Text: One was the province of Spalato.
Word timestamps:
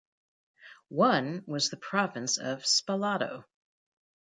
One 0.87 1.43
was 1.45 1.69
the 1.69 1.77
province 1.77 2.39
of 2.39 2.63
Spalato. 2.63 3.45